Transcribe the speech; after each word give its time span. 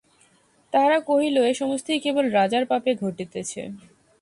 তাহারা 0.73 0.97
কহিল, 1.01 1.35
এ 1.43 1.53
সমস্তই 1.53 1.99
কেবল 1.99 2.25
রাজার 2.29 2.63
পাপে 2.65 2.91
ঘটিতেছে। 2.95 3.61